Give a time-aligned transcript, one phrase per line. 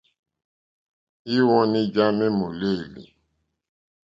[1.35, 3.03] Íwɔ̌ní já má èmòlêlì.